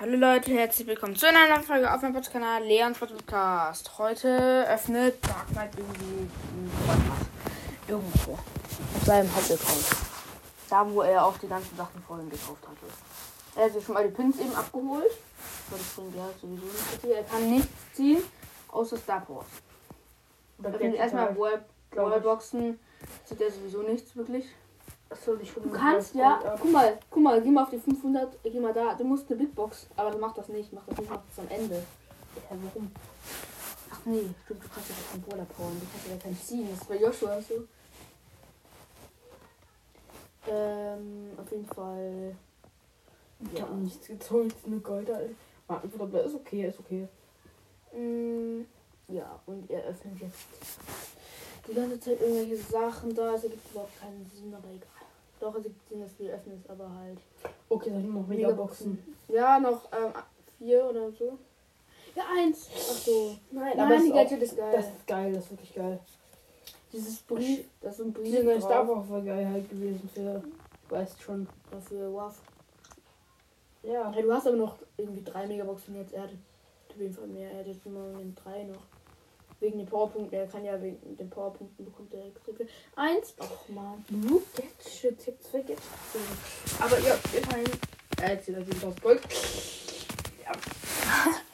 [0.00, 3.98] Hallo Leute, herzlich willkommen zu einer neuen Folge auf meinem Podcast-Kanal Leons Podcast.
[3.98, 6.30] Heute öffnet Dark Knight irgendwie
[7.88, 9.86] irgendwo auf seinem Hauptaccount.
[10.70, 12.86] Da, wo er auch die ganzen Sachen vorhin gekauft hatte.
[13.56, 15.10] Er hat sich schon mal die Pins eben abgeholt.
[15.68, 17.16] Das bringt er halt sowieso nicht.
[17.16, 18.22] Er kann nichts ziehen,
[18.68, 19.46] außer Star Wars.
[20.62, 22.78] Öffnet erstmal Wallboxen.
[23.24, 24.44] Zieht er sowieso nichts wirklich.
[25.10, 28.60] Achso, nicht Du kannst ja, guck mal, guck mal, geh mal auf die 500, geh
[28.60, 28.94] mal da.
[28.94, 31.44] Du musst eine Big Box, aber du machst das nicht, mach das nicht, mach das
[31.44, 31.76] am Ende.
[31.76, 32.90] Ja, warum?
[33.90, 36.80] Ach nee, stimmt, du kannst ja keinen Brawler powern, du kannst ja keinen ziehen, das
[36.80, 37.64] ist bei Joshua so.
[40.50, 42.36] Ähm, auf jeden Fall.
[43.54, 45.10] Ich hab nichts gezogen, ist eine Gold.
[45.68, 45.84] Aber
[46.24, 47.08] ist okay, ist okay.
[47.92, 48.62] Mm,
[49.08, 50.46] ja, und er öffnet jetzt
[51.66, 53.34] die ganze Zeit irgendwelche Sachen da.
[53.34, 54.97] Es ergibt überhaupt keinen Sinn, aber egal.
[55.40, 57.18] Doch, es ergibt Sinn, dass wir öffnen es, aber halt.
[57.68, 58.98] Okay, dann noch Megaboxen.
[59.28, 60.12] Ja, noch ähm,
[60.58, 61.38] vier oder so.
[62.14, 62.68] Ja, eins.
[62.74, 63.36] Ach so.
[63.50, 64.72] Nein, Nein, aber die ist, Gadget ist geil.
[64.72, 66.00] das ist geil, das ist wirklich geil.
[66.92, 68.60] Dieses Brief, das ist ein Brief Diese neue.
[68.60, 70.42] Star Wars war geil halt gewesen für,
[70.88, 71.46] weißt schon.
[71.70, 72.40] Dafür WAF.
[73.82, 74.10] Ja.
[74.10, 76.12] Ja, du hast aber noch irgendwie drei Megaboxen jetzt.
[76.12, 76.30] Er hat
[76.90, 77.52] auf jeden Fall mehr.
[77.52, 78.82] Er hat jetzt im Moment drei noch.
[79.60, 80.38] Wegen den Powerpunkten.
[80.38, 82.68] Er kann ja wegen den Powerpunkten bekommt er extra viel.
[82.94, 83.34] Eins.
[83.38, 84.04] Ach man.
[84.84, 85.82] Ich hab zwei Gadgets.
[86.80, 87.70] Aber ja, immerhin.
[88.20, 89.20] Er hat 7000 Gold.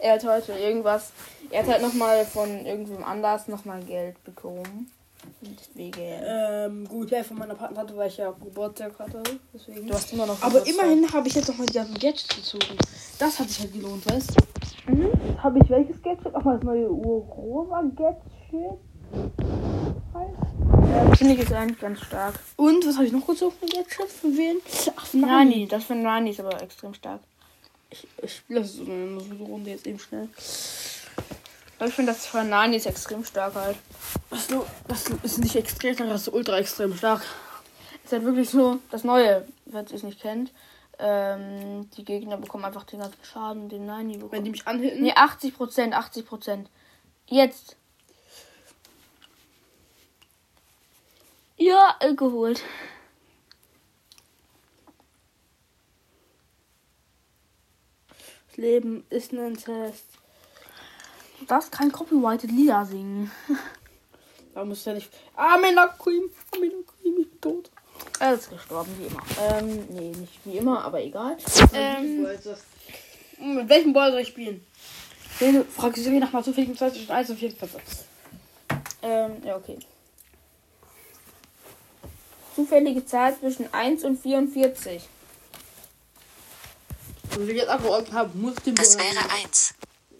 [0.00, 1.12] Er hat heute irgendwas.
[1.50, 4.90] Er hat halt nochmal von irgendwem anders nochmal Geld bekommen.
[5.40, 6.00] Deswegen.
[6.00, 9.22] Ähm, gut, ja, von meiner Partnerin, weil ich ja Geburtstag hatte.
[9.52, 9.86] Deswegen.
[9.86, 10.40] Du hast immer noch.
[10.40, 10.84] Aber Geburtstag.
[10.84, 12.78] immerhin habe ich jetzt noch mal die ganzen Gadgets gezogen.
[13.18, 14.57] Das hat sich halt gelohnt, weißt du?
[14.88, 15.10] Mhm.
[15.42, 16.34] Habe ich welches Gadget?
[16.34, 18.78] Auch mal das neue Urova Gadget.
[19.12, 22.38] Ja, Finde ich jetzt eigentlich ganz stark.
[22.56, 24.20] Und was habe ich noch gezogen für Gadgets?
[24.20, 24.56] Von wen?
[24.96, 25.68] Ach, von Nani.
[25.68, 27.20] Das für Nani ist aber extrem stark.
[27.90, 30.28] Ich, ich spiele das so eine, so eine Runde jetzt eben schnell.
[31.78, 33.76] Aber ich finde das von Nani ist extrem stark halt.
[34.30, 34.48] Das,
[34.88, 37.22] das ist nicht extrem stark, das ist ultra extrem stark.
[38.04, 40.50] Ist halt wirklich so das Neue, wenn ihr es nicht kennt.
[41.00, 44.32] Ähm, die Gegner bekommen einfach den ganzen Schaden, den Nani bekommt.
[44.32, 45.02] Wenn die mich anhitten.
[45.02, 46.70] Nee, 80 Prozent, 80 Prozent.
[47.26, 47.76] Jetzt.
[51.56, 52.62] Ja, äh, geholt.
[58.48, 60.06] Das Leben ist ein Test.
[61.46, 63.30] Darfst kein copyrighted Lieder singen.
[64.54, 65.08] Da muss ja nicht.
[65.36, 67.70] Amina Queen, Amina Queen, ich bin tot.
[68.20, 69.22] Er ist gestorben, wie immer.
[69.58, 71.36] Ähm, nee, nicht wie immer, aber egal.
[71.72, 74.64] Ähm, Mit welchem Ball soll ich spielen?
[75.40, 77.78] Rede, frag sie nach mal zufällig Zeit zwischen 1 und 4 Plätze.
[79.02, 79.78] ähm, ja, okay.
[82.56, 85.02] Zufällige Zahl zwischen 1 und 44.
[87.30, 89.74] Und wenn ich jetzt abgeordnet habe, muss den Das Ball- wäre eins.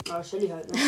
[0.09, 0.81] Ah, Shelly halt, ne?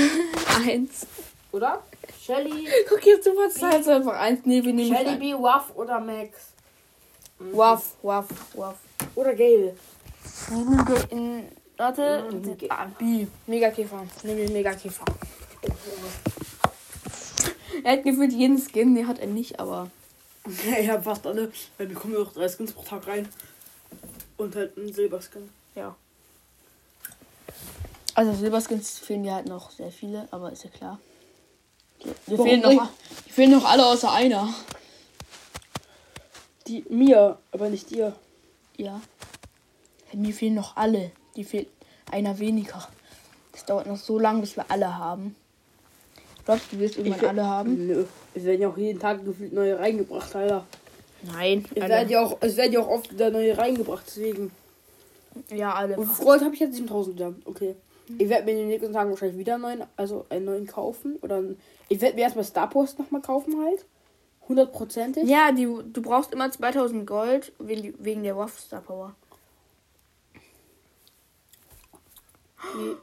[0.71, 1.07] 1.
[1.51, 1.83] Oder?
[2.25, 4.43] Shelly, Guck jetzt, du verzeihst einfach 1.
[4.45, 6.50] Nee, wir nehmen Shelly B, Waff oder Max.
[7.41, 7.57] Ein.
[7.57, 8.77] Waff, Waff, Waff.
[9.15, 9.75] Oder Gale.
[11.11, 11.49] In.
[11.77, 12.29] Warte.
[12.31, 13.27] Mhm, Ah, B.
[13.47, 14.07] Megakäfer.
[14.23, 15.05] Wir Megakäfer.
[17.83, 19.91] Er hat gefühlt jeden Skin, den hat er nicht, aber.
[20.71, 23.29] Ja, ich hab fast alle, weil wir kommen ja auch drei Skins pro Tag rein.
[24.37, 25.49] Und halt ein Silberskin.
[25.75, 25.95] Ja.
[28.15, 30.99] Also Silberskins fehlen mir halt noch sehr viele, aber ist ja klar.
[32.27, 32.89] Die, fehlen, noch,
[33.27, 34.53] die fehlen noch alle außer einer.
[36.71, 38.15] Die mir, aber nicht dir.
[38.77, 39.01] Ja.
[40.13, 41.11] Mir fehlen noch alle.
[41.35, 41.67] Die fehlt
[42.13, 42.87] einer weniger.
[43.51, 45.35] Das dauert noch so lange, bis wir alle haben.
[46.45, 47.87] Glaubst du, wirst irgendwann will- alle haben?
[47.89, 48.05] Nö.
[48.35, 50.65] Es werden ja auch jeden Tag gefühlt neue reingebracht, Alter.
[51.25, 51.65] Nein.
[51.75, 51.91] Es Alle.
[51.95, 54.53] werden ja auch, es werden ja auch oft wieder neue reingebracht, deswegen.
[55.53, 55.97] Ja, alle.
[55.97, 57.35] Und Freund habe ich jetzt 7000 wieder.
[57.45, 57.75] Okay.
[58.17, 61.17] Ich werde mir in den nächsten Tagen wahrscheinlich wieder einen neuen, also einen neuen kaufen.
[61.23, 63.85] Oder einen, ich werde mir erstmal Star Post nochmal kaufen halt.
[64.51, 65.29] Hundertprozentig.
[65.29, 69.15] Ja, die, du brauchst immer 2000 Gold wegen, der Waff Star Power.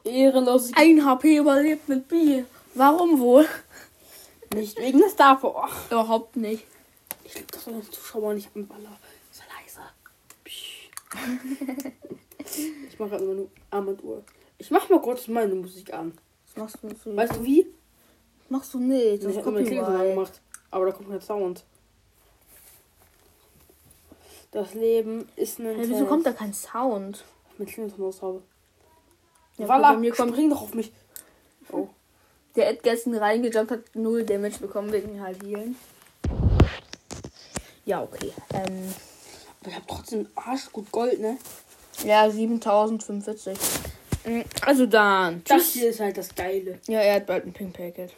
[0.03, 0.71] Wie ehrenlos.
[0.75, 2.43] Ein HP überlebt mit B.
[2.73, 3.47] Warum wohl?
[4.53, 5.69] Nicht wegen der Star Power.
[5.89, 6.65] Überhaupt nicht.
[7.23, 8.97] Ich glaube, das soll den Zuschauer nicht anballern.
[9.31, 9.87] Sei leise.
[10.43, 10.89] Psch.
[12.89, 14.21] ich mache immer nur Armbanduhr.
[14.57, 16.11] Ich mach mal kurz meine Musik an.
[16.47, 17.05] Das machst du nicht.
[17.05, 17.67] Weißt du wie?
[18.49, 19.23] machst du nicht.
[19.23, 19.87] Das ich ist habe Copyright.
[19.87, 20.41] angemacht.
[20.77, 21.63] Aber da kommt kein Sound.
[24.51, 27.25] Das Leben ist ein Hey, wieso kommt da kein Sound?
[27.57, 28.43] mit Klingelton habe.
[29.57, 30.91] Ja, Ja, bei mir kommt spring doch auf mich.
[31.71, 31.87] Oh.
[32.55, 35.75] der Ed gestern reingejumpt hat, null Damage bekommen wegen halt Healen.
[37.85, 38.31] Ja, okay.
[38.53, 38.93] Ähm,
[39.61, 41.39] Aber ich habe trotzdem arschgut Gold, ne?
[42.05, 43.57] ja, 7045.
[44.25, 45.41] Mm, Also dann.
[45.47, 45.73] Das Tschüss.
[45.73, 46.79] hier ist halt das Geile.
[46.85, 48.13] Ja, er hat bald ein Pink Packet.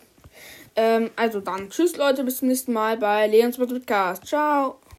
[0.75, 1.69] Ähm, also dann.
[1.69, 2.23] Tschüss, Leute.
[2.23, 4.25] Bis zum nächsten Mal bei Leons Podcast.
[4.25, 4.79] Ciao.